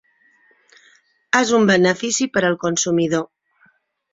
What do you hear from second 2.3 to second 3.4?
per al consumidor.